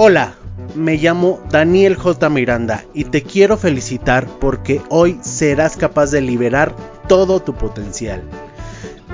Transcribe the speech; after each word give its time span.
Hola, 0.00 0.34
me 0.76 0.96
llamo 0.96 1.40
Daniel 1.50 1.96
J. 1.96 2.30
Miranda 2.30 2.84
y 2.94 3.02
te 3.02 3.24
quiero 3.24 3.56
felicitar 3.56 4.28
porque 4.38 4.80
hoy 4.90 5.18
serás 5.22 5.76
capaz 5.76 6.12
de 6.12 6.20
liberar 6.20 6.72
todo 7.08 7.40
tu 7.40 7.54
potencial. 7.54 8.22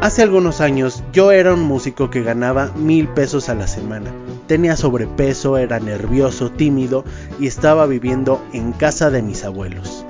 Hace 0.02 0.20
algunos 0.20 0.60
años 0.60 1.02
yo 1.10 1.32
era 1.32 1.54
un 1.54 1.62
músico 1.62 2.10
que 2.10 2.22
ganaba 2.22 2.70
mil 2.76 3.08
pesos 3.08 3.48
a 3.48 3.54
la 3.54 3.66
semana. 3.66 4.12
Tenía 4.46 4.76
sobrepeso, 4.76 5.56
era 5.56 5.80
nervioso, 5.80 6.50
tímido 6.50 7.02
y 7.40 7.46
estaba 7.46 7.86
viviendo 7.86 8.44
en 8.52 8.72
casa 8.72 9.10
de 9.10 9.22
mis 9.22 9.42
abuelos. 9.42 10.04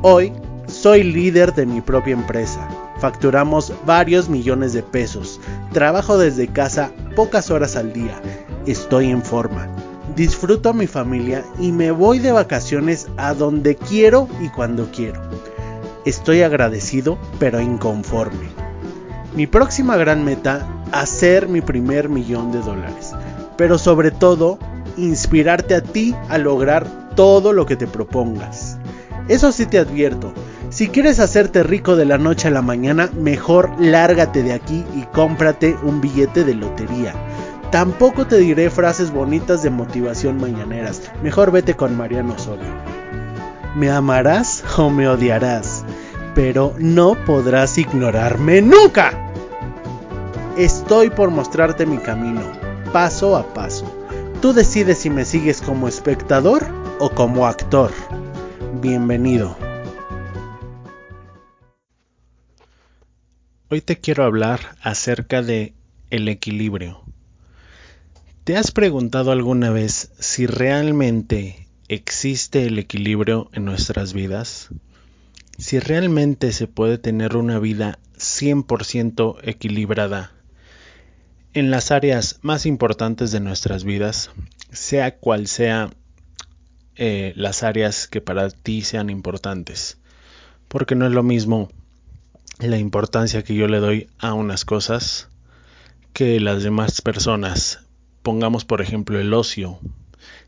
Hoy 0.00 0.32
soy 0.66 1.02
líder 1.02 1.54
de 1.54 1.66
mi 1.66 1.82
propia 1.82 2.14
empresa. 2.14 2.66
Facturamos 3.00 3.70
varios 3.84 4.30
millones 4.30 4.72
de 4.72 4.82
pesos. 4.82 5.42
Trabajo 5.74 6.16
desde 6.16 6.48
casa 6.48 6.90
pocas 7.14 7.50
horas 7.50 7.76
al 7.76 7.92
día. 7.92 8.18
Estoy 8.64 9.10
en 9.10 9.22
forma 9.22 9.68
disfruto 10.16 10.70
a 10.70 10.72
mi 10.72 10.86
familia 10.86 11.44
y 11.60 11.70
me 11.72 11.90
voy 11.90 12.18
de 12.18 12.32
vacaciones 12.32 13.06
a 13.18 13.34
donde 13.34 13.76
quiero 13.76 14.28
y 14.40 14.48
cuando 14.48 14.90
quiero. 14.90 15.20
Estoy 16.06 16.42
agradecido 16.42 17.18
pero 17.38 17.60
inconforme. 17.60 18.48
Mi 19.34 19.46
próxima 19.46 19.96
gran 19.96 20.24
meta, 20.24 20.66
hacer 20.90 21.48
mi 21.48 21.60
primer 21.60 22.08
millón 22.08 22.50
de 22.50 22.60
dólares. 22.60 23.12
Pero 23.58 23.78
sobre 23.78 24.10
todo, 24.10 24.58
inspirarte 24.96 25.74
a 25.74 25.82
ti 25.82 26.14
a 26.30 26.38
lograr 26.38 26.86
todo 27.14 27.52
lo 27.52 27.66
que 27.66 27.76
te 27.76 27.86
propongas. 27.86 28.78
Eso 29.28 29.52
sí 29.52 29.66
te 29.66 29.78
advierto, 29.78 30.32
si 30.70 30.88
quieres 30.88 31.20
hacerte 31.20 31.62
rico 31.62 31.96
de 31.96 32.04
la 32.04 32.18
noche 32.18 32.48
a 32.48 32.50
la 32.50 32.62
mañana, 32.62 33.08
mejor 33.14 33.70
lárgate 33.78 34.42
de 34.42 34.52
aquí 34.52 34.84
y 34.94 35.02
cómprate 35.12 35.76
un 35.82 36.00
billete 36.00 36.44
de 36.44 36.54
lotería 36.54 37.14
Tampoco 37.70 38.26
te 38.26 38.38
diré 38.38 38.70
frases 38.70 39.10
bonitas 39.10 39.62
de 39.62 39.70
motivación 39.70 40.38
mañaneras. 40.38 41.10
Mejor 41.22 41.50
vete 41.50 41.74
con 41.74 41.96
Mariano 41.96 42.34
Osorio. 42.34 42.72
Me 43.74 43.90
amarás 43.90 44.64
o 44.78 44.88
me 44.88 45.08
odiarás, 45.08 45.84
pero 46.34 46.74
no 46.78 47.16
podrás 47.26 47.76
ignorarme 47.76 48.62
nunca. 48.62 49.12
Estoy 50.56 51.10
por 51.10 51.30
mostrarte 51.30 51.86
mi 51.86 51.98
camino, 51.98 52.40
paso 52.92 53.36
a 53.36 53.52
paso. 53.52 53.84
Tú 54.40 54.52
decides 54.52 54.98
si 54.98 55.10
me 55.10 55.24
sigues 55.24 55.60
como 55.60 55.88
espectador 55.88 56.64
o 57.00 57.10
como 57.10 57.46
actor. 57.46 57.90
Bienvenido. 58.80 59.56
Hoy 63.68 63.80
te 63.80 63.96
quiero 63.96 64.24
hablar 64.24 64.60
acerca 64.80 65.42
de 65.42 65.74
el 66.10 66.28
equilibrio. 66.28 67.05
¿Te 68.46 68.56
has 68.56 68.70
preguntado 68.70 69.32
alguna 69.32 69.70
vez 69.70 70.12
si 70.20 70.46
realmente 70.46 71.66
existe 71.88 72.64
el 72.64 72.78
equilibrio 72.78 73.50
en 73.52 73.64
nuestras 73.64 74.12
vidas? 74.12 74.68
Si 75.58 75.80
realmente 75.80 76.52
se 76.52 76.68
puede 76.68 76.96
tener 76.96 77.36
una 77.36 77.58
vida 77.58 77.98
100% 78.16 79.38
equilibrada 79.42 80.30
en 81.54 81.72
las 81.72 81.90
áreas 81.90 82.38
más 82.42 82.66
importantes 82.66 83.32
de 83.32 83.40
nuestras 83.40 83.82
vidas, 83.82 84.30
sea 84.70 85.16
cual 85.16 85.48
sea 85.48 85.90
eh, 86.94 87.32
las 87.34 87.64
áreas 87.64 88.06
que 88.06 88.20
para 88.20 88.48
ti 88.50 88.82
sean 88.82 89.10
importantes. 89.10 89.98
Porque 90.68 90.94
no 90.94 91.04
es 91.04 91.12
lo 91.12 91.24
mismo 91.24 91.68
la 92.60 92.78
importancia 92.78 93.42
que 93.42 93.56
yo 93.56 93.66
le 93.66 93.80
doy 93.80 94.08
a 94.18 94.34
unas 94.34 94.64
cosas 94.64 95.30
que 96.12 96.38
las 96.38 96.62
demás 96.62 97.02
personas 97.02 97.80
pongamos 98.26 98.64
por 98.64 98.80
ejemplo 98.80 99.20
el 99.20 99.32
ocio. 99.32 99.78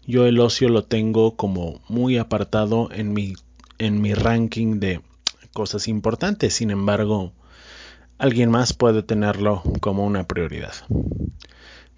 Yo 0.05 0.27
el 0.27 0.41
ocio 0.41 0.69
lo 0.69 0.83
tengo 0.83 1.37
como 1.37 1.81
muy 1.89 2.19
apartado 2.19 2.89
en 2.91 3.13
mi, 3.13 3.35
en 3.79 4.01
mi 4.01 4.15
ranking 4.15 4.81
de 4.81 5.01
cosas 5.53 5.87
importantes, 5.87 6.55
sin 6.55 6.73
embargo, 6.73 7.33
alguien 8.19 8.51
más 8.51 8.73
puede 8.73 9.05
tenerlo 9.05 9.63
como 9.79 10.05
una 10.05 10.25
prioridad. 10.25 10.73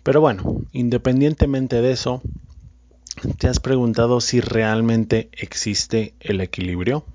Pero 0.03 0.21
bueno, 0.21 0.67
independientemente 0.73 1.81
de 1.81 1.93
eso, 1.93 2.21
¿te 3.39 3.49
has 3.49 3.59
preguntado 3.59 4.21
si 4.21 4.43
realmente 4.43 5.31
existe 5.33 6.13
el 6.21 6.43
equilibrio? 6.43 7.07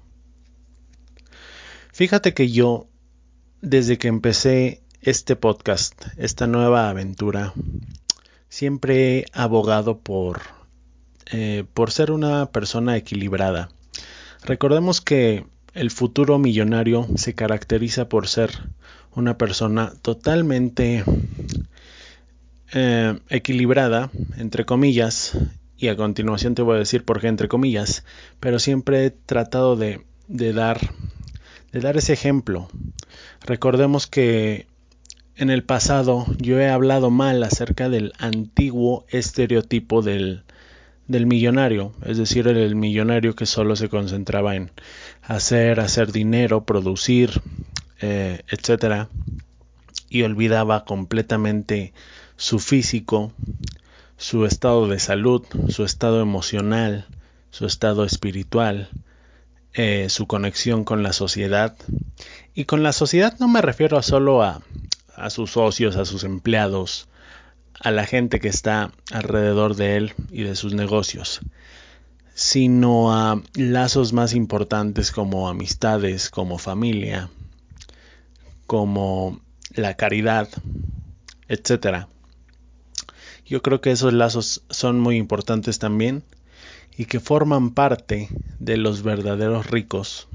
Fíjate 1.93 2.33
que 2.33 2.49
yo, 2.49 2.87
desde 3.61 3.99
que 3.99 4.07
empecé 4.07 4.81
este 5.01 5.35
podcast, 5.35 6.07
esta 6.17 6.47
nueva 6.47 6.89
aventura, 6.89 7.53
siempre 8.55 9.17
he 9.17 9.25
abogado 9.33 9.99
por, 9.99 10.39
eh, 11.29 11.65
por 11.73 11.91
ser 11.91 12.09
una 12.09 12.45
persona 12.45 12.95
equilibrada. 12.95 13.67
Recordemos 14.45 15.01
que 15.01 15.45
el 15.73 15.91
futuro 15.91 16.39
millonario 16.39 17.05
se 17.17 17.33
caracteriza 17.33 18.07
por 18.07 18.29
ser 18.29 18.51
una 19.13 19.37
persona 19.37 19.91
totalmente 20.01 21.03
eh, 22.71 23.19
equilibrada, 23.27 24.09
entre 24.37 24.63
comillas, 24.63 25.37
y 25.75 25.89
a 25.89 25.97
continuación 25.97 26.55
te 26.55 26.61
voy 26.61 26.77
a 26.77 26.79
decir 26.79 27.03
por 27.03 27.19
qué 27.19 27.27
entre 27.27 27.49
comillas, 27.49 28.05
pero 28.39 28.59
siempre 28.59 29.05
he 29.05 29.11
tratado 29.11 29.75
de, 29.75 30.05
de 30.29 30.53
dar 30.53 30.79
de 31.73 31.81
dar 31.81 31.97
ese 31.97 32.13
ejemplo. 32.13 32.69
Recordemos 33.41 34.07
que 34.07 34.67
en 35.37 35.49
el 35.49 35.63
pasado 35.63 36.25
yo 36.37 36.59
he 36.59 36.69
hablado 36.69 37.11
mal 37.11 37.43
acerca 37.43 37.89
del 37.89 38.13
antiguo 38.19 39.05
estereotipo 39.09 40.01
del, 40.01 40.43
del 41.07 41.25
millonario, 41.25 41.93
es 42.05 42.17
decir, 42.17 42.47
el, 42.47 42.75
millonario 42.75 43.35
que 43.35 43.45
solo 43.45 43.75
se 43.75 43.89
concentraba 43.89 44.55
en 44.55 44.71
hacer, 45.21 45.79
hacer 45.79 46.11
dinero, 46.11 46.63
producir, 46.63 47.41
eh, 48.01 48.41
etcétera, 48.49 49.09
y 50.09 50.23
olvidaba 50.23 50.85
completamente 50.85 51.93
su 52.37 52.59
físico, 52.59 53.33
su 54.17 54.45
estado 54.45 54.87
de 54.87 54.99
salud, 54.99 55.43
su 55.69 55.83
estado 55.83 56.21
emocional, 56.21 57.05
su 57.51 57.65
estado 57.65 58.05
espiritual, 58.05 58.89
eh, 59.73 60.07
su 60.09 60.25
conexión 60.25 60.85
con 60.85 61.03
la 61.03 61.11
sociedad. 61.11 61.75
Y 62.53 62.65
con 62.65 62.81
la 62.83 62.93
sociedad 62.93 63.37
no 63.39 63.49
me 63.49 63.61
refiero 63.61 64.01
solo 64.01 64.41
a 64.41 64.61
a 65.15 65.29
sus 65.29 65.51
socios, 65.51 65.95
a 65.95 66.05
sus 66.05 66.23
empleados, 66.23 67.07
a 67.79 67.91
la 67.91 68.05
gente 68.05 68.39
que 68.39 68.47
está 68.47 68.91
alrededor 69.11 69.75
de 69.75 69.97
él 69.97 70.13
y 70.31 70.43
de 70.43 70.55
sus 70.55 70.73
negocios, 70.73 71.41
sino 72.33 73.13
a 73.13 73.41
lazos 73.55 74.13
más 74.13 74.33
importantes 74.33 75.11
como 75.11 75.49
amistades, 75.49 76.29
como 76.29 76.57
familia, 76.57 77.29
como 78.65 79.39
la 79.73 79.95
caridad, 79.95 80.49
etc. 81.47 82.07
Yo 83.45 83.61
creo 83.61 83.81
que 83.81 83.91
esos 83.91 84.13
lazos 84.13 84.63
son 84.69 84.99
muy 84.99 85.17
importantes 85.17 85.79
también 85.79 86.23
y 86.97 87.05
que 87.05 87.19
forman 87.19 87.71
parte 87.71 88.29
de 88.59 88.77
los 88.77 89.03
verdaderos 89.03 89.69
ricos 89.69 90.27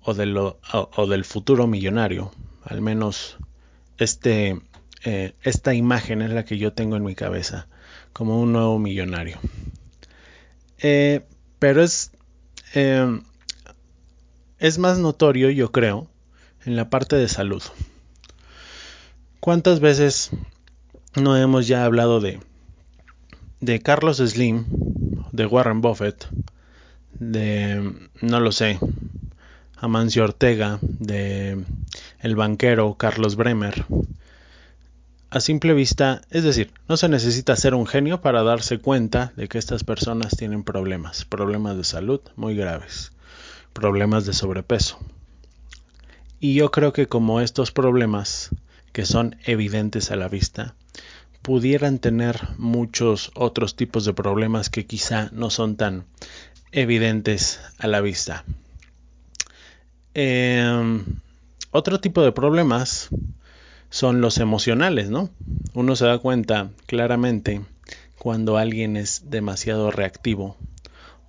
o, 0.00 0.12
o 0.96 1.06
del 1.06 1.24
futuro 1.24 1.66
millonario, 1.66 2.32
al 2.64 2.80
menos 2.80 3.36
este, 3.98 4.60
eh, 5.04 5.34
esta 5.42 5.74
imagen 5.74 6.22
es 6.22 6.30
la 6.30 6.44
que 6.44 6.58
yo 6.58 6.72
tengo 6.72 6.96
en 6.96 7.04
mi 7.04 7.14
cabeza, 7.14 7.68
como 8.12 8.40
un 8.40 8.52
nuevo 8.52 8.78
millonario. 8.78 9.38
Eh, 10.78 11.26
pero 11.58 11.82
es, 11.82 12.12
em, 12.74 13.22
es 14.58 14.78
más 14.78 14.98
notorio, 14.98 15.50
yo 15.50 15.72
creo, 15.72 16.08
en 16.64 16.76
la 16.76 16.90
parte 16.90 17.16
de 17.16 17.28
salud. 17.28 17.62
¿Cuántas 19.40 19.80
veces 19.80 20.30
no 21.14 21.36
hemos 21.36 21.66
ya 21.66 21.84
hablado 21.84 22.20
de, 22.20 22.40
de 23.60 23.80
Carlos 23.80 24.18
Slim, 24.18 24.66
de 25.32 25.46
Warren 25.46 25.80
Buffett, 25.80 26.26
de, 27.18 27.92
no 28.20 28.40
lo 28.40 28.52
sé, 28.52 28.78
Amancio 29.78 30.24
Ortega, 30.24 30.78
de 30.80 31.62
el 32.20 32.34
banquero 32.34 32.94
Carlos 32.94 33.36
Bremer. 33.36 33.84
A 35.28 35.40
simple 35.40 35.74
vista, 35.74 36.22
es 36.30 36.44
decir, 36.44 36.72
no 36.88 36.96
se 36.96 37.10
necesita 37.10 37.54
ser 37.56 37.74
un 37.74 37.86
genio 37.86 38.22
para 38.22 38.42
darse 38.42 38.78
cuenta 38.78 39.34
de 39.36 39.48
que 39.48 39.58
estas 39.58 39.84
personas 39.84 40.34
tienen 40.34 40.64
problemas, 40.64 41.26
problemas 41.26 41.76
de 41.76 41.84
salud 41.84 42.20
muy 42.36 42.56
graves, 42.56 43.12
problemas 43.74 44.24
de 44.24 44.32
sobrepeso. 44.32 44.98
Y 46.40 46.54
yo 46.54 46.70
creo 46.70 46.94
que 46.94 47.06
como 47.06 47.42
estos 47.42 47.70
problemas, 47.70 48.50
que 48.92 49.04
son 49.04 49.36
evidentes 49.44 50.10
a 50.10 50.16
la 50.16 50.28
vista, 50.28 50.74
pudieran 51.42 51.98
tener 51.98 52.40
muchos 52.56 53.30
otros 53.34 53.76
tipos 53.76 54.06
de 54.06 54.14
problemas 54.14 54.70
que 54.70 54.86
quizá 54.86 55.28
no 55.32 55.50
son 55.50 55.76
tan 55.76 56.06
evidentes 56.72 57.60
a 57.78 57.88
la 57.88 58.00
vista. 58.00 58.44
Em, 60.18 61.04
otro 61.72 62.00
tipo 62.00 62.22
de 62.22 62.32
problemas 62.32 63.10
son 63.90 64.22
los 64.22 64.38
emocionales, 64.38 65.10
¿no? 65.10 65.28
Uno 65.74 65.94
se 65.94 66.06
da 66.06 66.16
cuenta 66.16 66.70
claramente 66.86 67.60
cuando 68.18 68.56
alguien 68.56 68.96
es 68.96 69.28
demasiado 69.28 69.90
reactivo 69.90 70.56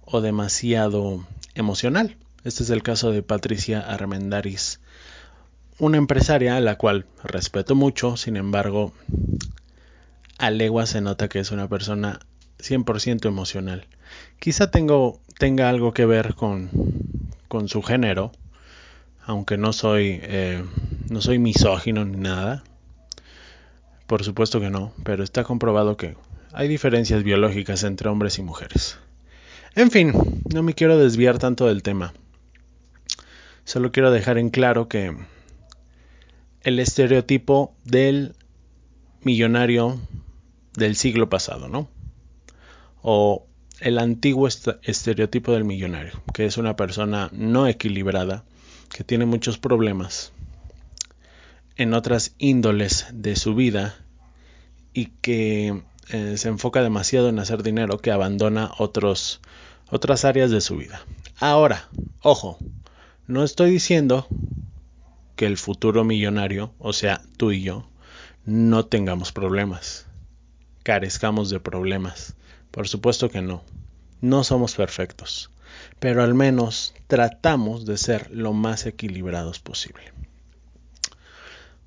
o 0.05 0.21
demasiado 0.21 1.27
emocional. 1.53 2.15
Este 2.45 2.63
es 2.63 2.69
el 2.69 2.81
caso 2.81 3.11
de 3.11 3.23
Patricia 3.23 3.81
Armendaris, 3.81 4.79
una 5.79 5.97
empresaria 5.97 6.55
a 6.55 6.61
la 6.61 6.77
cual 6.77 7.07
respeto 7.25 7.75
mucho, 7.75 8.15
sin 8.15 8.37
embargo, 8.37 8.93
a 10.37 10.49
legua 10.49 10.85
se 10.85 11.01
nota 11.01 11.27
que 11.27 11.39
es 11.39 11.51
una 11.51 11.67
persona 11.67 12.19
100% 12.59 13.27
emocional. 13.27 13.85
Quizá 14.39 14.71
tenga 14.71 15.69
algo 15.69 15.93
que 15.93 16.05
ver 16.05 16.35
con 16.35 16.69
su 17.67 17.81
género, 17.83 18.31
aunque 19.27 19.57
no 19.57 19.73
soy, 19.73 20.19
eh, 20.23 20.63
no 21.09 21.21
soy 21.21 21.37
misógino 21.37 22.05
ni 22.05 22.17
nada. 22.17 22.63
Por 24.07 24.23
supuesto 24.23 24.61
que 24.61 24.69
no, 24.69 24.93
pero 25.03 25.21
está 25.21 25.43
comprobado 25.43 25.97
que 25.97 26.15
hay 26.53 26.69
diferencias 26.69 27.23
biológicas 27.23 27.83
entre 27.83 28.07
hombres 28.07 28.39
y 28.39 28.41
mujeres. 28.41 28.97
En 29.75 29.91
fin, 29.91 30.13
no 30.51 30.63
me 30.63 30.73
quiero 30.73 30.97
desviar 30.97 31.39
tanto 31.39 31.67
del 31.67 31.83
tema. 31.83 32.13
Solo 33.65 33.91
quiero 33.91 34.11
dejar 34.11 34.37
en 34.37 34.49
claro 34.49 34.87
que 34.87 35.13
el 36.61 36.79
estereotipo 36.79 37.75
del 37.83 38.33
millonario 39.23 39.99
del 40.73 40.95
siglo 40.95 41.29
pasado, 41.29 41.67
¿no? 41.67 41.89
O 43.01 43.45
el 43.81 43.99
antiguo 43.99 44.47
estereotipo 44.47 45.51
del 45.51 45.65
millonario, 45.65 46.13
que 46.33 46.45
es 46.45 46.57
una 46.57 46.77
persona 46.77 47.29
no 47.33 47.67
equilibrada, 47.67 48.45
que 48.97 49.03
tiene 49.03 49.27
muchos 49.27 49.59
problemas 49.59 50.31
en 51.75 51.93
otras 51.93 52.33
índoles 52.39 53.05
de 53.13 53.35
su 53.35 53.53
vida 53.53 53.95
y 54.91 55.11
que 55.21 55.83
eh, 56.09 56.33
se 56.35 56.47
enfoca 56.47 56.81
demasiado 56.81 57.29
en 57.29 57.37
hacer 57.37 57.61
dinero 57.61 57.99
que 57.99 58.09
abandona 58.09 58.71
otros, 58.79 59.39
otras 59.91 60.25
áreas 60.25 60.49
de 60.49 60.61
su 60.61 60.77
vida. 60.77 61.05
Ahora, 61.37 61.89
ojo, 62.23 62.57
no 63.27 63.43
estoy 63.43 63.69
diciendo 63.69 64.25
que 65.35 65.45
el 65.45 65.57
futuro 65.57 66.03
millonario, 66.03 66.73
o 66.79 66.91
sea, 66.91 67.21
tú 67.37 67.51
y 67.51 67.61
yo, 67.61 67.87
no 68.45 68.87
tengamos 68.87 69.31
problemas, 69.31 70.07
carezcamos 70.81 71.51
de 71.51 71.59
problemas. 71.59 72.33
Por 72.71 72.87
supuesto 72.87 73.29
que 73.29 73.43
no. 73.43 73.61
No 74.21 74.43
somos 74.43 74.73
perfectos, 74.73 75.51
pero 75.99 76.23
al 76.23 76.33
menos 76.33 76.93
tratamos 77.07 77.85
de 77.85 77.97
ser 77.97 78.31
lo 78.31 78.53
más 78.53 78.85
equilibrados 78.85 79.59
posible. 79.59 80.11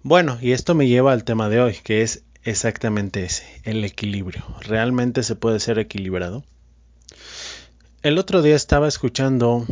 Bueno, 0.02 0.38
y 0.40 0.52
esto 0.52 0.74
me 0.74 0.88
lleva 0.88 1.12
al 1.12 1.24
tema 1.24 1.48
de 1.48 1.60
hoy, 1.60 1.76
que 1.84 2.02
es 2.02 2.24
exactamente 2.42 3.24
ese, 3.24 3.44
el 3.64 3.84
equilibrio. 3.84 4.44
¿Realmente 4.60 5.22
se 5.22 5.36
puede 5.36 5.60
ser 5.60 5.78
equilibrado? 5.78 6.44
El 8.02 8.16
otro 8.16 8.40
día 8.40 8.56
estaba 8.56 8.88
escuchando 8.88 9.66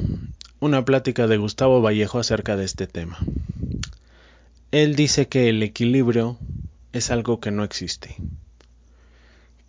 una 0.60 0.84
plática 0.84 1.26
de 1.26 1.38
Gustavo 1.38 1.80
Vallejo 1.80 2.18
acerca 2.18 2.56
de 2.56 2.64
este 2.64 2.86
tema. 2.86 3.18
Él 4.70 4.96
dice 4.96 5.28
que 5.28 5.48
el 5.48 5.62
equilibrio 5.62 6.36
es 6.92 7.10
algo 7.10 7.40
que 7.40 7.50
no 7.50 7.64
existe, 7.64 8.16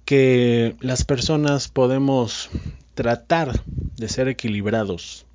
que 0.04 0.76
las 0.82 1.06
personas 1.06 1.70
podemos 1.70 2.50
tratar 2.96 3.64
de 4.00 4.08
ser 4.08 4.30
equilibrados, 4.30 5.26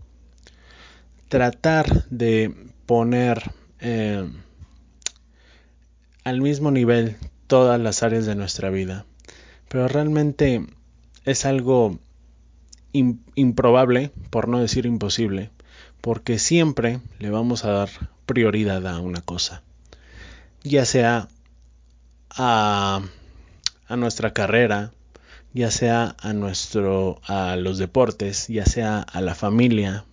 tratar 1.28 2.08
de 2.08 2.54
poner 2.86 3.52
eh, 3.80 4.26
al 6.24 6.40
mismo 6.40 6.70
nivel 6.70 7.16
todas 7.46 7.78
las 7.78 8.02
áreas 8.02 8.24
de 8.24 8.34
nuestra 8.34 8.70
vida. 8.70 9.04
Pero 9.68 9.86
realmente 9.88 10.64
es 11.24 11.44
algo 11.44 11.98
improbable, 12.92 14.10
por 14.30 14.48
no 14.48 14.60
decir 14.60 14.86
imposible, 14.86 15.50
porque 16.00 16.38
siempre 16.38 17.00
le 17.18 17.30
vamos 17.30 17.64
a 17.64 17.72
dar 17.72 17.90
prioridad 18.24 18.86
a 18.86 19.00
una 19.00 19.20
cosa, 19.20 19.62
ya 20.62 20.84
sea 20.86 21.28
a, 22.30 23.02
a 23.88 23.96
nuestra 23.96 24.32
carrera, 24.32 24.92
ya 25.54 25.70
sea 25.70 26.16
a 26.18 26.32
nuestro 26.32 27.20
a 27.24 27.54
los 27.56 27.78
deportes, 27.78 28.48
ya 28.48 28.66
sea 28.66 29.00
a 29.00 29.20
la 29.20 29.36
familia, 29.36 30.04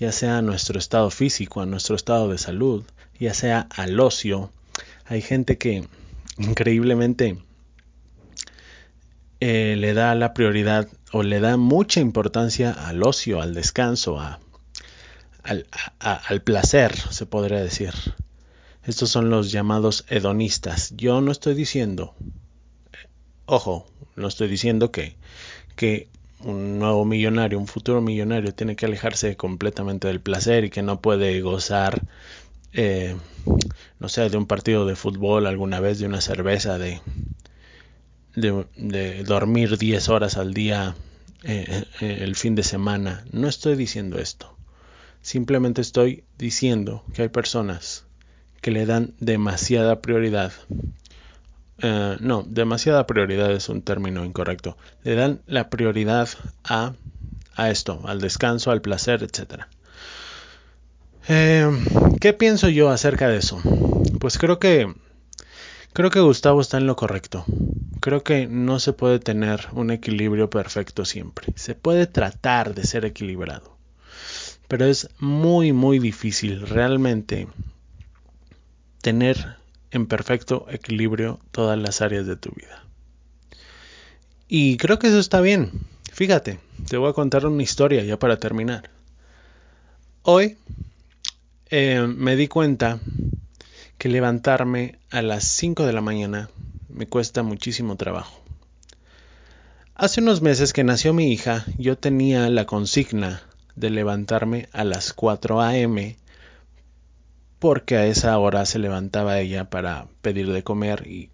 ya 0.00 0.10
sea 0.10 0.38
a 0.38 0.42
nuestro 0.42 0.78
estado 0.78 1.10
físico, 1.10 1.60
a 1.60 1.66
nuestro 1.66 1.94
estado 1.94 2.30
de 2.30 2.38
salud, 2.38 2.82
ya 3.20 3.34
sea 3.34 3.68
al 3.70 4.00
ocio. 4.00 4.50
Hay 5.04 5.20
gente 5.20 5.58
que 5.58 5.86
increíblemente 6.38 7.38
eh, 9.40 9.76
le 9.78 9.92
da 9.92 10.14
la 10.14 10.32
prioridad 10.32 10.88
o 11.12 11.22
le 11.22 11.40
da 11.40 11.58
mucha 11.58 12.00
importancia 12.00 12.72
al 12.72 13.02
ocio, 13.02 13.42
al 13.42 13.52
descanso, 13.52 14.18
a, 14.18 14.40
al, 15.42 15.66
al 15.98 16.40
placer, 16.40 16.96
se 17.10 17.26
podría 17.26 17.60
decir. 17.60 17.92
Estos 18.82 19.10
son 19.10 19.28
los 19.28 19.52
llamados 19.52 20.06
hedonistas. 20.08 20.94
Yo 20.96 21.20
no 21.20 21.32
estoy 21.32 21.54
diciendo, 21.54 22.14
ojo, 23.46 23.86
no 24.16 24.28
estoy 24.28 24.48
diciendo 24.48 24.90
que, 24.90 25.16
que 25.76 26.08
un 26.40 26.78
nuevo 26.78 27.04
millonario, 27.04 27.58
un 27.58 27.66
futuro 27.66 28.00
millonario, 28.00 28.54
tiene 28.54 28.76
que 28.76 28.86
alejarse 28.86 29.36
completamente 29.36 30.08
del 30.08 30.20
placer 30.20 30.64
y 30.64 30.70
que 30.70 30.82
no 30.82 31.00
puede 31.00 31.40
gozar 31.40 32.04
eh, 32.74 33.16
no 34.00 34.08
sé, 34.08 34.28
de 34.28 34.36
un 34.36 34.46
partido 34.46 34.84
de 34.84 34.96
fútbol 34.96 35.46
alguna 35.46 35.80
vez, 35.80 35.98
de 35.98 36.06
una 36.06 36.20
cerveza, 36.20 36.76
de, 36.76 37.00
de, 38.34 39.24
dormir 39.24 39.78
10 39.78 40.08
horas 40.08 40.36
al 40.36 40.52
día 40.52 40.96
eh, 41.44 41.84
eh, 42.00 42.18
el 42.20 42.34
fin 42.34 42.54
de 42.54 42.64
semana. 42.64 43.24
No 43.30 43.48
estoy 43.48 43.76
diciendo 43.76 44.18
esto. 44.18 44.56
Simplemente 45.22 45.80
estoy 45.80 46.24
diciendo 46.36 47.04
que 47.14 47.22
hay 47.22 47.28
personas 47.28 48.04
que 48.60 48.72
le 48.72 48.86
dan 48.86 49.14
demasiada 49.20 50.02
prioridad. 50.02 50.52
No, 51.78 52.44
demasiada 52.46 53.06
prioridad 53.06 53.52
es 53.52 53.68
un 53.68 53.82
término 53.82 54.24
incorrecto. 54.24 54.76
Le 55.02 55.14
dan 55.14 55.40
la 55.46 55.70
prioridad 55.70 56.28
a, 56.64 56.94
a 57.56 57.70
esto, 57.70 58.02
al 58.04 58.20
descanso, 58.20 58.70
al 58.70 58.80
placer, 58.80 59.22
etcétera. 59.22 59.68
Eh, 61.28 61.66
¿Qué 62.20 62.32
pienso 62.32 62.68
yo 62.68 62.90
acerca 62.90 63.28
de 63.28 63.38
eso? 63.38 63.60
Pues 64.20 64.38
creo 64.38 64.58
que 64.58 64.92
creo 65.92 66.10
que 66.10 66.20
Gustavo 66.20 66.60
está 66.60 66.76
en 66.76 66.86
lo 66.86 66.96
correcto. 66.96 67.44
Creo 68.00 68.22
que 68.22 68.46
no 68.46 68.78
se 68.78 68.92
puede 68.92 69.18
tener 69.18 69.68
un 69.72 69.90
equilibrio 69.90 70.50
perfecto 70.50 71.06
siempre. 71.06 71.52
Se 71.56 71.74
puede 71.74 72.06
tratar 72.06 72.74
de 72.74 72.84
ser 72.84 73.06
equilibrado, 73.06 73.78
pero 74.68 74.84
es 74.84 75.08
muy 75.18 75.72
muy 75.72 75.98
difícil 75.98 76.66
realmente 76.66 77.48
tener 79.00 79.56
en 79.94 80.06
perfecto 80.06 80.66
equilibrio 80.68 81.40
todas 81.50 81.78
las 81.78 82.02
áreas 82.02 82.26
de 82.26 82.36
tu 82.36 82.50
vida. 82.50 82.84
Y 84.48 84.76
creo 84.76 84.98
que 84.98 85.08
eso 85.08 85.18
está 85.18 85.40
bien. 85.40 85.70
Fíjate, 86.12 86.58
te 86.88 86.96
voy 86.96 87.10
a 87.10 87.14
contar 87.14 87.46
una 87.46 87.62
historia 87.62 88.04
ya 88.04 88.18
para 88.18 88.38
terminar. 88.38 88.90
Hoy 90.22 90.58
eh, 91.70 92.06
me 92.06 92.36
di 92.36 92.48
cuenta 92.48 93.00
que 93.98 94.08
levantarme 94.08 94.98
a 95.10 95.22
las 95.22 95.44
5 95.44 95.86
de 95.86 95.92
la 95.92 96.00
mañana 96.00 96.50
me 96.88 97.06
cuesta 97.06 97.42
muchísimo 97.42 97.96
trabajo. 97.96 98.40
Hace 99.94 100.20
unos 100.20 100.42
meses 100.42 100.72
que 100.72 100.84
nació 100.84 101.12
mi 101.12 101.32
hija, 101.32 101.64
yo 101.78 101.96
tenía 101.96 102.48
la 102.50 102.66
consigna 102.66 103.42
de 103.76 103.90
levantarme 103.90 104.68
a 104.72 104.84
las 104.84 105.12
4 105.12 105.60
a.m. 105.60 106.16
porque 107.58 107.96
a 107.96 108.06
esa 108.06 108.38
hora 108.38 108.66
se 108.66 108.78
levantaba 108.78 109.38
ella 109.38 109.70
para 109.70 110.06
pedir 110.22 110.52
de 110.52 110.62
comer 110.62 111.06
y 111.06 111.30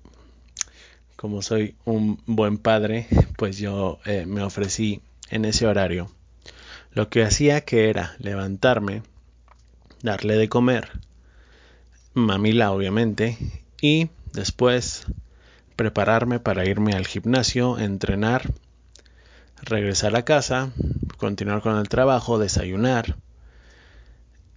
como 1.16 1.42
soy 1.42 1.74
un 1.84 2.18
buen 2.24 2.56
padre, 2.56 3.06
pues 3.36 3.58
yo 3.58 3.98
eh, 4.06 4.24
me 4.26 4.42
ofrecí 4.42 5.02
en 5.28 5.44
ese 5.44 5.66
horario. 5.66 6.10
Lo 6.92 7.10
que 7.10 7.22
hacía 7.22 7.60
que 7.60 7.90
era 7.90 8.14
levantarme, 8.18 9.02
darle 10.02 10.36
de 10.36 10.48
comer, 10.48 10.88
mamila 12.14 12.72
obviamente, 12.72 13.36
y 13.82 14.08
después 14.32 15.06
prepararme 15.76 16.40
para 16.40 16.64
irme 16.64 16.94
al 16.94 17.06
gimnasio, 17.06 17.78
entrenar, 17.78 18.50
regresar 19.62 20.16
a 20.16 20.24
casa, 20.24 20.72
continuar 21.18 21.60
con 21.60 21.76
el 21.76 21.88
trabajo, 21.90 22.38
desayunar 22.38 23.16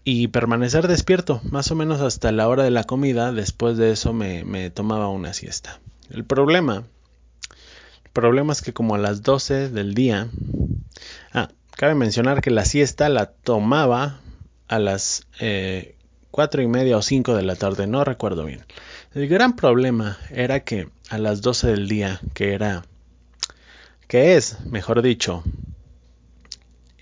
y 0.04 0.28
permanecer 0.28 0.88
despierto 0.88 1.42
más 1.50 1.72
o 1.72 1.76
menos 1.76 2.02
hasta 2.02 2.32
la 2.32 2.48
hora 2.48 2.64
de 2.64 2.72
la 2.72 2.84
comida. 2.84 3.32
Después 3.32 3.78
de 3.78 3.92
eso 3.92 4.14
me, 4.14 4.70
tomaba 4.70 5.08
una 5.10 5.34
siesta. 5.34 5.80
El 6.10 6.26
problema, 6.26 6.84
problema 8.12 8.54
es 8.54 8.62
que 8.62 8.74
como 8.74 8.96
a 8.96 9.00
las 9.00 9.24
12 9.24 9.70
del 9.70 9.94
día, 9.94 10.28
ah, 11.34 11.50
cabe 11.76 11.96
mencionar 11.96 12.42
que 12.42 12.52
la 12.52 12.66
siesta 12.66 13.10
la 13.10 13.28
tomaba 13.28 14.20
a 14.68 14.80
las 14.80 15.28
eh, 15.40 15.96
cuatro 16.32 16.62
y 16.62 16.68
media 16.68 16.98
o 16.98 17.02
cinco 17.02 17.36
de 17.36 17.44
la 17.44 17.56
tarde, 17.56 17.88
no 17.88 18.04
recuerdo 18.04 18.46
bien. 18.46 18.66
El 19.14 19.28
gran 19.28 19.56
problema 19.56 20.18
era 20.32 20.62
que 20.62 20.90
a 21.10 21.18
las 21.18 21.42
12 21.42 21.68
del 21.68 21.88
día, 21.88 22.20
que 22.34 22.54
era 22.54 22.84
que 24.08 24.36
es, 24.36 24.60
mejor 24.66 25.02
dicho, 25.02 25.44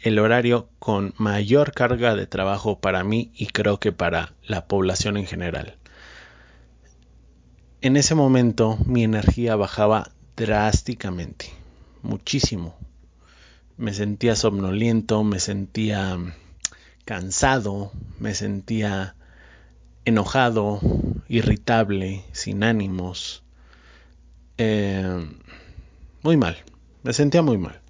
el 0.01 0.17
horario 0.17 0.69
con 0.79 1.13
mayor 1.17 1.73
carga 1.73 2.15
de 2.15 2.25
trabajo 2.25 2.79
para 2.79 3.03
mí 3.03 3.31
y 3.35 3.47
creo 3.47 3.79
que 3.79 3.91
para 3.91 4.33
la 4.43 4.65
población 4.65 5.17
en 5.17 5.27
general. 5.27 5.77
En 7.81 7.97
ese 7.97 8.15
momento 8.15 8.77
mi 8.85 9.03
energía 9.03 9.55
bajaba 9.55 10.11
drásticamente, 10.35 11.49
muchísimo. 12.01 12.75
Me 13.77 13.93
sentía 13.93 14.35
somnoliento, 14.35 15.23
me 15.23 15.39
sentía 15.39 16.17
cansado, 17.05 17.91
me 18.19 18.33
sentía 18.33 19.15
enojado, 20.05 20.79
irritable, 21.27 22.23
sin 22.31 22.63
ánimos. 22.63 23.43
Eh, 24.57 25.25
muy 26.23 26.37
mal, 26.37 26.57
me 27.03 27.13
sentía 27.13 27.41
muy 27.41 27.57
mal. 27.57 27.80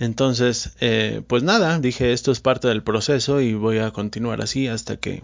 Entonces, 0.00 0.70
eh, 0.80 1.22
pues 1.26 1.42
nada, 1.42 1.80
dije 1.80 2.12
esto 2.12 2.30
es 2.30 2.40
parte 2.40 2.68
del 2.68 2.82
proceso 2.82 3.40
y 3.40 3.54
voy 3.54 3.78
a 3.78 3.90
continuar 3.90 4.40
así 4.40 4.68
hasta 4.68 4.96
que 4.96 5.22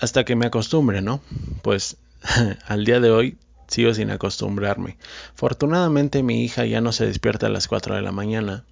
hasta 0.00 0.24
que 0.24 0.36
me 0.36 0.46
acostumbre, 0.46 1.00
¿no? 1.00 1.20
Pues 1.62 1.96
al 2.66 2.84
día 2.84 3.00
de 3.00 3.10
hoy 3.10 3.38
sigo 3.68 3.94
sin 3.94 4.10
acostumbrarme. 4.10 4.98
Afortunadamente 5.34 6.22
mi 6.22 6.44
hija 6.44 6.66
ya 6.66 6.80
no 6.80 6.92
se 6.92 7.06
despierta 7.06 7.46
a 7.46 7.50
las 7.50 7.68
4 7.68 7.94
de 7.94 8.02
la 8.02 8.12
mañana. 8.12 8.64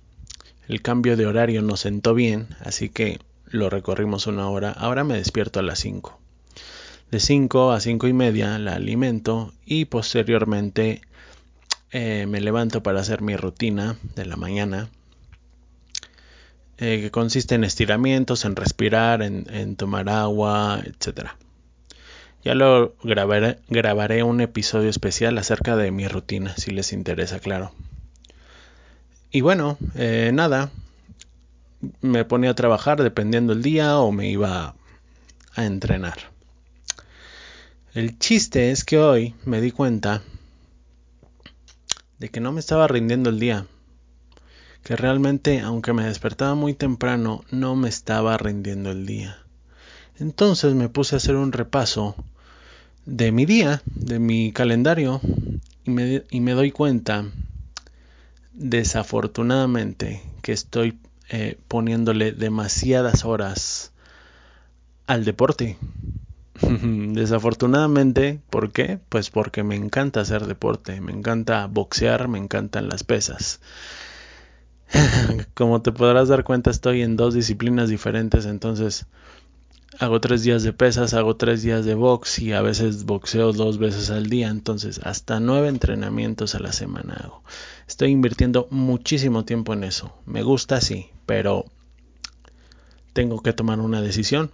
El 0.68 0.82
cambio 0.82 1.16
de 1.16 1.26
horario 1.26 1.62
nos 1.62 1.80
sentó 1.80 2.14
bien, 2.14 2.48
así 2.60 2.88
que 2.88 3.20
lo 3.46 3.70
recorrimos 3.70 4.26
una 4.26 4.48
hora. 4.48 4.72
Ahora 4.72 5.04
me 5.04 5.14
despierto 5.14 5.60
a 5.60 5.62
las 5.62 5.78
5. 5.78 6.18
De 7.10 7.20
5 7.20 7.72
a 7.72 7.80
5 7.80 8.08
y 8.08 8.12
media 8.12 8.58
la 8.58 8.74
alimento 8.74 9.52
y 9.64 9.84
posteriormente 9.84 11.02
eh, 11.92 12.26
me 12.26 12.40
levanto 12.40 12.82
para 12.82 13.00
hacer 13.00 13.20
mi 13.20 13.36
rutina 13.36 13.98
de 14.16 14.24
la 14.24 14.36
mañana, 14.36 14.88
eh, 16.78 17.00
que 17.02 17.10
consiste 17.10 17.54
en 17.54 17.64
estiramientos, 17.64 18.46
en 18.46 18.56
respirar, 18.56 19.22
en, 19.22 19.76
tomar 19.76 20.08
agua, 20.08 20.82
etc. 20.84 21.28
Ya 22.42 22.54
lo 22.54 22.96
grabaré, 23.04 24.22
un 24.22 24.40
episodio 24.40 24.88
especial 24.88 25.36
acerca 25.36 25.76
de 25.76 25.90
mi 25.90 26.08
rutina, 26.08 26.56
si 26.56 26.70
les 26.70 26.94
interesa, 26.94 27.40
claro. 27.40 27.72
Y 29.30 29.42
bueno, 29.42 29.76
eh, 29.94 30.30
nada, 30.32 30.70
me 32.00 32.24
ponía 32.24 32.50
a 32.50 32.54
trabajar 32.54 33.02
dependiendo 33.02 33.52
el 33.52 33.62
día 33.62 33.98
o 33.98 34.12
me 34.12 34.30
iba 34.30 34.74
a 35.54 35.64
entrenar. 35.66 36.32
El 37.92 38.18
chiste 38.18 38.70
es 38.70 38.84
que 38.84 38.98
hoy 38.98 39.34
me 39.44 39.60
di 39.60 39.70
cuenta 39.70 40.22
de 42.22 42.28
que 42.28 42.38
no 42.38 42.52
me 42.52 42.60
estaba 42.60 42.86
rindiendo 42.86 43.30
el 43.30 43.40
día, 43.40 43.66
que 44.84 44.94
realmente, 44.94 45.58
aunque 45.58 45.92
me 45.92 46.04
despertaba 46.04 46.54
muy 46.54 46.72
temprano, 46.72 47.44
no 47.50 47.74
me 47.74 47.88
estaba 47.88 48.38
rindiendo 48.38 48.92
el 48.92 49.06
día. 49.06 49.38
Entonces 50.20 50.76
me 50.76 50.88
puse 50.88 51.16
a 51.16 51.18
hacer 51.18 51.34
un 51.34 51.50
repaso 51.50 52.14
de 53.06 53.32
mi 53.32 53.44
día, 53.44 53.82
de 53.96 54.20
mi 54.20 54.52
calendario, 54.52 55.20
y 55.84 55.90
me, 56.40 56.52
doy 56.52 56.70
cuenta, 56.70 57.24
desafortunadamente, 58.52 60.22
que 60.42 60.52
estoy 60.52 61.00
eh, 61.28 61.58
poniéndole 61.66 62.30
demasiadas 62.30 63.24
horas 63.24 63.90
al 65.08 65.24
deporte. 65.24 65.76
Desafortunadamente, 67.14 68.40
¿por 68.50 68.72
qué? 68.72 68.98
Pues 69.08 69.30
porque 69.30 69.62
me 69.62 69.76
encanta 69.76 70.20
hacer 70.20 70.46
deporte, 70.46 71.00
me 71.00 71.12
encanta 71.12 71.66
boxear, 71.66 72.28
me 72.28 72.38
encantan 72.38 72.88
las 72.88 73.04
pesas. 73.04 73.60
Como 75.54 75.82
te 75.82 75.92
podrás 75.92 76.28
dar 76.28 76.44
cuenta, 76.44 76.70
estoy 76.70 77.02
en 77.02 77.16
dos 77.16 77.34
disciplinas 77.34 77.88
diferentes, 77.88 78.46
entonces 78.46 79.06
hago 79.98 80.20
tres 80.20 80.42
días 80.42 80.62
de 80.62 80.72
pesas, 80.72 81.14
hago 81.14 81.36
tres 81.36 81.62
días 81.62 81.84
de 81.84 81.94
box 81.94 82.38
y 82.38 82.52
a 82.52 82.62
veces 82.62 83.04
boxeo 83.04 83.52
dos 83.52 83.78
veces 83.78 84.10
al 84.10 84.28
día, 84.28 84.48
entonces 84.48 85.00
hasta 85.04 85.40
nueve 85.40 85.68
entrenamientos 85.68 86.54
a 86.54 86.60
la 86.60 86.72
semana 86.72 87.14
hago. 87.14 87.42
Estoy 87.86 88.10
invirtiendo 88.10 88.68
muchísimo 88.70 89.44
tiempo 89.44 89.72
en 89.72 89.84
eso. 89.84 90.14
Me 90.24 90.42
gusta, 90.42 90.80
sí, 90.80 91.10
pero 91.26 91.66
tengo 93.12 93.42
que 93.42 93.52
tomar 93.52 93.80
una 93.80 94.00
decisión 94.00 94.50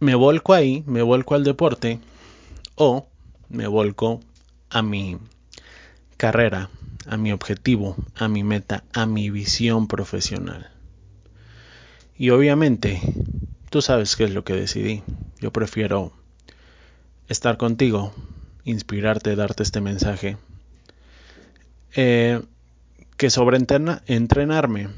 me 0.00 0.14
volco 0.14 0.54
ahí, 0.54 0.82
me 0.86 1.02
volco 1.02 1.34
al 1.34 1.44
deporte 1.44 2.00
o 2.74 3.08
me 3.48 3.66
volco 3.66 4.20
a 4.70 4.82
mi 4.82 5.18
carrera, 6.16 6.70
a 7.06 7.16
mi 7.16 7.32
objetivo, 7.32 7.96
a 8.14 8.28
mi 8.28 8.42
meta, 8.42 8.84
a 8.92 9.06
mi 9.06 9.30
visión 9.30 9.88
profesional. 9.88 10.70
Y 12.16 12.30
obviamente, 12.30 13.02
tú 13.70 13.82
sabes 13.82 14.16
qué 14.16 14.24
es 14.24 14.32
lo 14.32 14.44
que 14.44 14.54
decidí. 14.54 15.02
Yo 15.38 15.52
prefiero 15.52 16.12
estar 17.28 17.56
contigo, 17.56 18.14
inspirarte, 18.64 19.36
darte 19.36 19.62
este 19.62 19.80
mensaje, 19.80 20.38
eh, 21.94 22.42
que 23.16 23.30
sobre 23.30 23.58
entrenarme. 24.06 24.88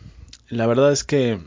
La 0.49 0.67
verdad 0.67 0.93
es 0.93 1.05
que 1.05 1.41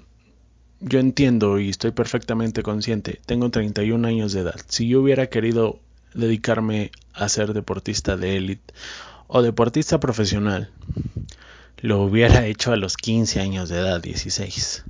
yo 0.82 1.00
entiendo 1.00 1.60
y 1.60 1.70
estoy 1.70 1.92
perfectamente 1.92 2.64
consciente, 2.64 3.22
tengo 3.26 3.50
31 3.50 4.08
años 4.08 4.34
de 4.34 4.42
edad. 4.42 4.60
Si 4.68 4.88
yo 4.88 5.02
hubiera 5.02 5.28
querido 5.28 5.80
dedicarme 6.14 6.92
a 7.14 7.30
ser 7.30 7.54
deportista 7.54 8.18
de 8.18 8.38
élite 8.38 8.74
o 9.28 9.42
deportista 9.42 10.00
profesional, 10.00 10.70
lo 11.78 12.02
hubiera 12.02 12.46
hecho 12.48 12.72
a 12.72 12.78
los 12.78 12.98
15 12.98 13.40
años 13.40 13.70
de 13.70 13.78
edad, 13.78 14.02
16. 14.02 14.84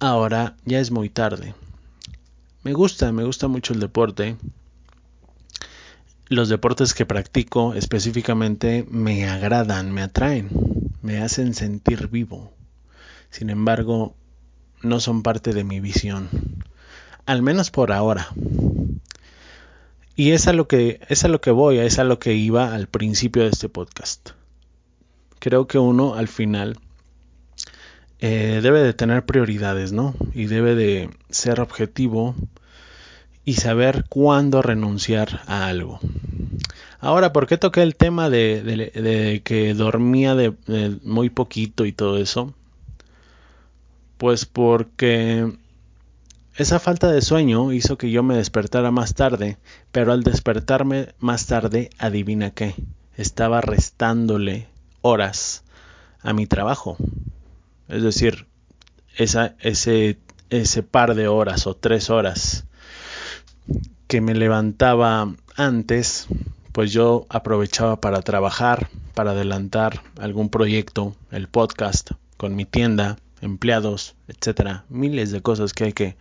Ahora 0.00 0.56
ya 0.64 0.80
es 0.80 0.90
muy 0.90 1.08
tarde. 1.08 1.54
Me 2.64 2.72
gusta, 2.72 3.12
me 3.12 3.24
gusta 3.24 3.48
mucho 3.48 3.72
el 3.72 3.80
deporte. 3.80 4.36
Los 6.26 6.48
deportes 6.48 6.94
que 6.94 7.06
practico 7.06 7.74
específicamente 7.74 8.86
me 8.90 9.28
agradan, 9.28 9.92
me 9.92 10.02
atraen, 10.02 10.48
me 11.02 11.18
hacen 11.18 11.54
sentir 11.54 12.08
vivo. 12.08 12.52
Sin 13.30 13.50
embargo, 13.50 14.14
no 14.82 15.00
son 15.00 15.22
parte 15.22 15.52
de 15.52 15.64
mi 15.64 15.80
visión. 15.80 16.28
Al 17.26 17.42
menos 17.42 17.70
por 17.70 17.92
ahora. 17.92 18.28
Y 20.14 20.32
es 20.32 20.46
a 20.46 20.52
lo 20.52 20.68
que, 20.68 21.00
es 21.08 21.24
a 21.24 21.28
lo 21.28 21.40
que 21.40 21.50
voy, 21.50 21.78
es 21.78 21.98
a 21.98 22.04
lo 22.04 22.18
que 22.18 22.34
iba 22.34 22.74
al 22.74 22.86
principio 22.86 23.42
de 23.42 23.48
este 23.48 23.68
podcast. 23.68 24.30
Creo 25.38 25.66
que 25.66 25.78
uno 25.78 26.14
al 26.14 26.28
final 26.28 26.78
eh, 28.20 28.60
debe 28.62 28.82
de 28.82 28.92
tener 28.92 29.24
prioridades, 29.24 29.92
¿no? 29.92 30.14
Y 30.34 30.46
debe 30.46 30.74
de 30.74 31.10
ser 31.30 31.60
objetivo 31.60 32.36
y 33.44 33.54
saber 33.54 34.04
cuándo 34.08 34.62
renunciar 34.62 35.40
a 35.46 35.66
algo. 35.66 35.98
Ahora, 37.00 37.32
¿por 37.32 37.48
qué 37.48 37.58
toqué 37.58 37.82
el 37.82 37.96
tema 37.96 38.30
de, 38.30 39.42
que 39.44 39.74
dormía 39.74 40.36
de, 40.36 40.54
muy 41.02 41.30
poquito 41.30 41.84
y 41.84 41.92
todo 41.92 42.18
eso? 42.18 42.54
Pues 44.22 44.46
porque 44.46 45.52
esa 46.54 46.78
falta 46.78 47.10
de 47.10 47.22
sueño 47.22 47.72
hizo 47.72 47.98
que 47.98 48.12
yo 48.12 48.22
me 48.22 48.36
despertara 48.36 48.92
más 48.92 49.14
tarde, 49.14 49.58
pero 49.90 50.12
al 50.12 50.22
despertarme 50.22 51.08
más 51.18 51.48
tarde, 51.48 51.90
adivina 51.98 52.52
qué, 52.52 52.76
estaba 53.16 53.60
restándole 53.60 54.68
horas 55.00 55.64
a 56.20 56.32
mi 56.34 56.46
trabajo. 56.46 56.96
Es 57.88 58.04
decir, 58.04 58.46
ese 59.16 60.82
par 60.88 61.16
de 61.16 61.26
horas 61.26 61.66
o 61.66 61.74
tres 61.74 62.08
horas 62.08 62.64
que 64.06 64.20
me 64.20 64.36
levantaba 64.36 65.34
antes, 65.56 66.28
pues 66.70 66.92
yo 66.92 67.26
aprovechaba 67.28 68.00
para 68.00 68.22
trabajar, 68.22 68.88
para 69.14 69.32
adelantar 69.32 70.00
algún 70.20 70.48
proyecto, 70.48 71.16
el 71.32 71.48
podcast 71.48 72.12
con 72.36 72.54
mi 72.54 72.64
tienda, 72.66 73.16
empleados, 73.42 74.14
etcétera, 74.28 74.84
miles 74.88 75.30
de 75.30 75.42
cosas 75.42 75.72
que 75.72 75.84
hay 75.84 75.92
que 75.92 76.16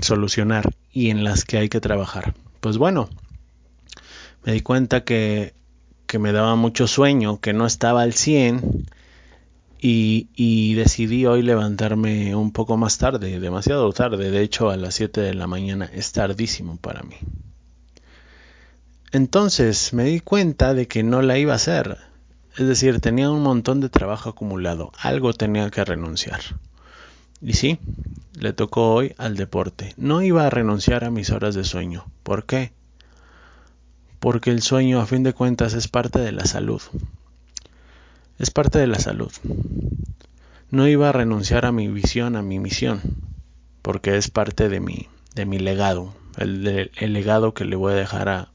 solucionar 0.00 0.70
y 0.92 1.10
en 1.10 1.24
las 1.24 1.44
que 1.44 1.58
hay 1.58 1.68
que 1.68 1.80
trabajar. 1.80 2.34
Pues 2.60 2.78
bueno, 2.78 3.08
me 4.44 4.52
di 4.52 4.60
cuenta 4.60 5.04
que, 5.04 5.54
que 6.06 6.18
me 6.18 6.32
daba 6.32 6.56
mucho 6.56 6.86
sueño, 6.86 7.40
que 7.40 7.52
no 7.52 7.66
estaba 7.66 8.02
al 8.02 8.14
100 8.14 8.86
y, 9.78 10.28
y, 10.34 10.74
decidí 10.74 11.26
hoy 11.26 11.42
levantarme 11.42 12.34
un 12.34 12.50
poco 12.50 12.76
más 12.76 12.96
tarde, 12.96 13.38
demasiado 13.38 13.92
tarde, 13.92 14.30
de 14.30 14.40
hecho 14.40 14.70
a 14.70 14.76
las 14.76 14.94
7 14.94 15.20
de 15.20 15.34
la 15.34 15.46
mañana 15.46 15.90
es 15.92 16.12
tardísimo 16.12 16.76
para 16.78 17.02
mí. 17.02 17.16
Entonces 19.12 19.92
me 19.92 20.04
di 20.04 20.20
cuenta 20.20 20.74
de 20.74 20.88
que 20.88 21.02
no 21.02 21.22
la 21.22 21.38
iba 21.38 21.52
a 21.52 21.56
hacer. 21.56 21.98
Es 22.56 22.66
decir, 22.66 23.00
tenía 23.00 23.30
un 23.30 23.42
montón 23.42 23.80
de 23.80 23.88
trabajo 23.88 24.30
acumulado, 24.30 24.92
algo 24.98 25.32
tenía 25.32 25.70
que 25.70 25.84
renunciar. 25.84 26.40
Y 27.42 27.52
sí, 27.52 27.78
le 28.38 28.52
tocó 28.52 28.94
hoy 28.94 29.14
al 29.18 29.36
deporte. 29.36 29.92
No 29.96 30.22
iba 30.22 30.46
a 30.46 30.50
renunciar 30.50 31.04
a 31.04 31.10
mis 31.10 31.30
horas 31.30 31.54
de 31.54 31.64
sueño. 31.64 32.06
¿Por 32.22 32.46
qué? 32.46 32.72
porque 34.26 34.50
el 34.50 34.60
sueño 34.60 35.00
a 35.00 35.06
fin 35.06 35.22
de 35.22 35.32
cuentas 35.32 35.74
es 35.74 35.86
parte 35.86 36.18
de 36.18 36.32
la 36.32 36.46
salud. 36.46 36.82
Es 38.40 38.50
parte 38.50 38.78
de 38.78 38.88
la 38.88 38.98
salud. 38.98 39.30
No 40.70 40.88
iba 40.88 41.08
a 41.08 41.12
renunciar 41.12 41.64
a 41.64 41.70
mi 41.70 41.86
visión, 41.86 42.34
a 42.34 42.42
mi 42.42 42.58
misión, 42.58 43.00
porque 43.82 44.16
es 44.16 44.28
parte 44.28 44.68
de 44.68 44.80
mi, 44.80 45.06
de 45.36 45.46
mi 45.46 45.60
legado, 45.60 46.12
el, 46.38 46.90
el 46.96 47.12
legado 47.12 47.54
que 47.54 47.64
le 47.64 47.76
voy 47.76 47.92
a 47.92 47.96
dejar 47.96 48.28
a, 48.28 48.50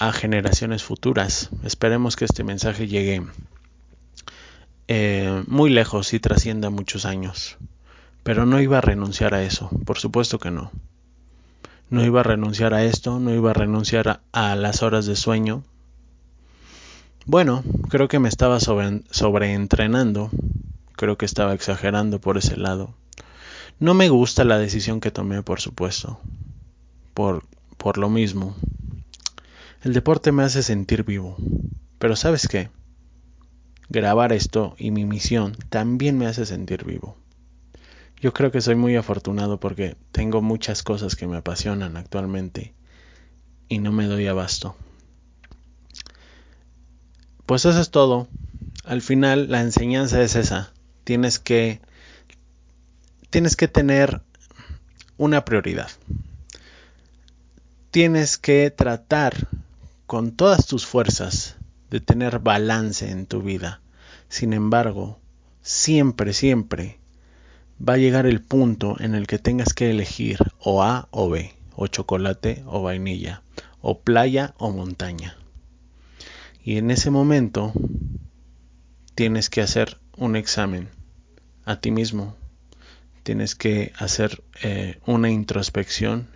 a 0.00 0.12
generaciones 0.12 0.82
futuras. 0.82 1.50
Esperemos 1.62 2.16
que 2.16 2.24
este 2.24 2.42
mensaje 2.42 2.88
llegue 2.88 3.22
eh, 4.88 5.44
muy 5.46 5.70
lejos 5.70 6.14
y 6.14 6.20
trascienda 6.20 6.70
muchos 6.70 7.04
años. 7.04 7.58
Pero 8.22 8.46
no 8.46 8.60
iba 8.60 8.78
a 8.78 8.80
renunciar 8.80 9.34
a 9.34 9.42
eso, 9.44 9.70
por 9.84 9.98
supuesto 9.98 10.38
que 10.38 10.50
no. 10.50 10.72
No 11.90 12.04
iba 12.04 12.20
a 12.20 12.24
renunciar 12.24 12.72
a 12.72 12.82
esto, 12.82 13.20
no 13.20 13.32
iba 13.34 13.50
a 13.50 13.54
renunciar 13.54 14.22
a, 14.32 14.56
las 14.56 14.82
horas 14.82 15.04
de 15.04 15.16
sueño. 15.16 15.64
Bueno, 17.26 17.62
creo 17.90 18.08
que 18.08 18.18
me 18.18 18.28
estaba 18.28 18.58
sobre, 18.58 19.02
sobreentrenando, 19.10 20.30
creo 20.96 21.18
que 21.18 21.26
estaba 21.26 21.52
exagerando 21.52 22.20
por 22.20 22.38
ese 22.38 22.56
lado. 22.56 22.94
No 23.78 23.92
me 23.92 24.08
gusta 24.08 24.44
la 24.44 24.58
decisión 24.58 25.00
que 25.00 25.10
tomé, 25.10 25.42
por 25.42 25.60
supuesto, 25.60 26.18
por, 27.12 27.44
por 27.76 27.98
lo 27.98 28.08
mismo. 28.08 28.56
El 29.82 29.92
deporte 29.92 30.32
me 30.32 30.42
hace 30.42 30.62
sentir 30.62 31.04
vivo, 31.04 31.36
pero 31.98 32.16
¿sabes 32.16 32.48
qué? 32.48 32.70
grabar 33.90 34.32
esto 34.32 34.76
y 34.78 34.92
mi 34.92 35.04
misión 35.04 35.56
también 35.68 36.16
me 36.16 36.26
hace 36.26 36.46
sentir 36.46 36.84
vivo. 36.84 37.18
Yo 38.20 38.32
creo 38.32 38.52
que 38.52 38.60
soy 38.60 38.76
muy 38.76 38.96
afortunado 38.96 39.58
porque 39.58 39.96
tengo 40.12 40.40
muchas 40.40 40.82
cosas 40.82 41.16
que 41.16 41.26
me 41.26 41.36
apasionan 41.36 41.96
actualmente 41.96 42.74
y 43.68 43.78
no 43.78 43.92
me 43.92 44.06
doy 44.06 44.26
abasto. 44.28 44.76
Pues 47.46 47.64
eso 47.64 47.80
es 47.80 47.90
todo. 47.90 48.28
Al 48.84 49.02
final 49.02 49.50
la 49.50 49.60
enseñanza 49.60 50.22
es 50.22 50.36
esa. 50.36 50.72
Tienes 51.04 51.38
que 51.38 51.80
tienes 53.30 53.56
que 53.56 53.66
tener 53.68 54.22
una 55.16 55.44
prioridad. 55.44 55.90
Tienes 57.90 58.38
que 58.38 58.70
tratar 58.70 59.48
con 60.10 60.32
todas 60.32 60.66
tus 60.66 60.86
fuerzas 60.86 61.54
de 61.88 62.00
tener 62.00 62.40
balance 62.40 63.12
en 63.12 63.26
tu 63.26 63.42
vida. 63.42 63.80
Sin 64.28 64.54
embargo, 64.54 65.20
siempre, 65.62 66.32
siempre 66.32 66.98
va 67.80 67.92
a 67.92 67.96
llegar 67.96 68.26
el 68.26 68.42
punto 68.42 68.96
en 68.98 69.14
el 69.14 69.28
que 69.28 69.38
tengas 69.38 69.72
que 69.72 69.88
elegir 69.88 70.38
o 70.58 70.82
A 70.82 71.06
o 71.12 71.30
B, 71.30 71.54
o 71.76 71.86
chocolate 71.86 72.64
o 72.66 72.82
vainilla, 72.82 73.44
o 73.80 74.00
playa 74.00 74.52
o 74.58 74.72
montaña. 74.72 75.36
Y 76.64 76.78
en 76.78 76.90
ese 76.90 77.12
momento 77.12 77.72
tienes 79.14 79.48
que 79.48 79.60
hacer 79.60 80.00
un 80.16 80.34
examen 80.34 80.88
a 81.64 81.80
ti 81.80 81.92
mismo. 81.92 82.34
Tienes 83.22 83.54
que 83.54 83.92
hacer 83.96 84.42
eh, 84.64 84.98
una 85.06 85.30
introspección 85.30 86.26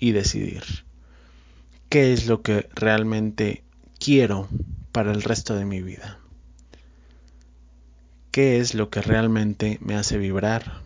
y 0.00 0.10
decidir 0.10 0.83
qué 1.88 2.12
es 2.12 2.26
lo 2.26 2.42
que 2.42 2.68
realmente 2.74 3.62
quiero 3.98 4.48
para 4.92 5.12
el 5.12 5.22
resto 5.22 5.54
de 5.54 5.64
mi 5.64 5.82
vida? 5.82 6.18
¿Qué 8.30 8.58
es 8.58 8.74
lo 8.74 8.90
que 8.90 9.00
realmente 9.00 9.78
me 9.80 9.94
hace 9.94 10.18
vibrar 10.18 10.80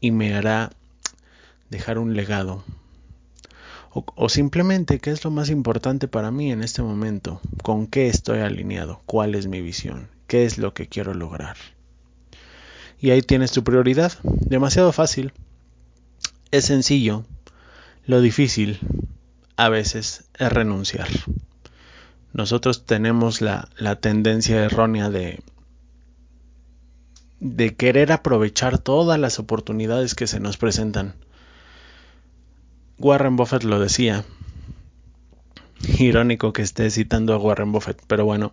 y 0.00 0.12
me 0.12 0.34
hará 0.34 0.70
dejar 1.70 1.98
un 1.98 2.14
legado? 2.14 2.64
O, 3.90 4.28
simplemente, 4.28 5.00
¿qué 5.00 5.10
es 5.10 5.24
lo 5.24 5.30
más 5.30 5.50
importante 5.50 6.06
para 6.08 6.30
mí 6.30 6.52
en 6.52 6.62
este 6.62 6.82
momento? 6.82 7.40
¿Con 7.62 7.86
qué 7.86 8.06
estoy 8.06 8.40
alineado? 8.40 9.02
¿Cuál 9.06 9.34
es 9.34 9.48
mi 9.48 9.60
visión? 9.60 10.08
¿Qué 10.28 10.44
es 10.44 10.58
lo 10.58 10.72
que 10.72 10.86
quiero 10.86 11.14
lograr? 11.14 11.56
Y 13.00 13.10
ahí 13.10 13.22
tienes 13.22 13.50
tu 13.50 13.64
prioridad. 13.64 14.12
Demasiado 14.22 14.92
fácil. 14.92 15.32
Es 16.50 16.66
sencillo. 16.66 17.24
Lo 18.06 18.20
difícil 18.20 18.78
a 19.58 19.68
veces 19.68 20.24
es 20.38 20.50
renunciar 20.50 21.08
nosotros 22.38 22.84
tenemos 22.86 23.40
la, 23.40 23.68
tendencia 24.00 24.64
errónea 24.64 25.10
de, 25.10 25.42
de 27.40 27.74
querer 27.74 28.12
aprovechar 28.12 28.78
todas 28.78 29.18
las 29.18 29.38
oportunidades 29.38 30.14
que 30.14 30.26
se 30.26 30.38
nos 30.38 30.56
presentan. 30.56 31.14
Warren 32.98 33.36
Buffett 33.36 33.64
lo 33.64 33.80
decía. 33.80 34.24
Irónico 35.98 36.52
que 36.52 36.62
esté 36.62 36.90
citando 36.90 37.34
a 37.34 37.38
Warren 37.38 37.72
Buffett, 37.72 38.00
pero 38.06 38.24
bueno, 38.24 38.52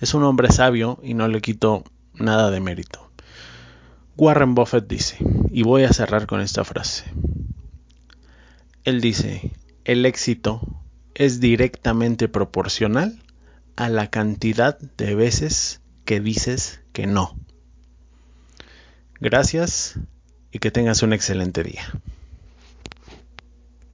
es 0.00 0.14
un 0.14 0.24
hombre 0.24 0.50
sabio 0.52 1.00
y 1.02 1.14
no 1.14 1.26
le 1.28 1.40
quito 1.40 1.82
nada 2.14 2.50
de 2.50 2.60
mérito. 2.60 3.10
Warren 4.16 4.54
Buffett 4.54 4.86
dice, 4.86 5.16
y 5.50 5.62
voy 5.62 5.84
a 5.84 5.92
cerrar 5.92 6.26
con 6.26 6.40
esta 6.40 6.64
frase. 6.64 7.04
Él 8.84 9.00
dice, 9.00 9.52
el 9.88 10.04
éxito 10.04 10.60
es 11.14 11.40
directamente 11.40 12.28
proporcional 12.28 13.18
a 13.74 13.88
la 13.88 14.10
cantidad 14.10 14.78
de 14.78 15.14
veces 15.14 15.80
que 16.04 16.20
dices 16.20 16.82
que 16.92 17.06
no. 17.06 17.34
Gracias 19.18 19.98
y 20.52 20.58
que 20.58 20.70
tengas 20.70 21.02
un 21.02 21.14
excelente 21.14 21.64
día. 21.64 21.90